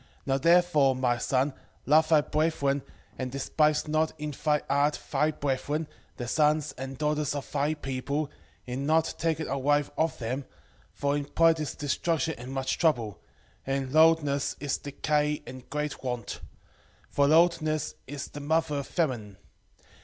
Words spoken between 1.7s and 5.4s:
love thy brethren, and despise not in thy heart thy